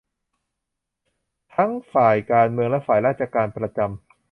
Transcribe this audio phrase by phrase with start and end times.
[1.55, 4.13] ทั้งฝ่ายการเมืองและฝ่ายราชการประจำ